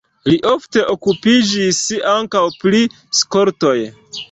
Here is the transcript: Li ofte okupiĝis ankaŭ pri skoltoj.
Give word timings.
Li 0.27 0.35
ofte 0.51 0.85
okupiĝis 0.93 1.83
ankaŭ 2.15 2.43
pri 2.65 2.83
skoltoj. 3.21 3.79